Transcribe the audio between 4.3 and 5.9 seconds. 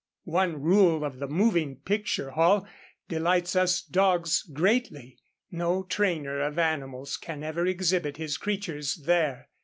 greatly. No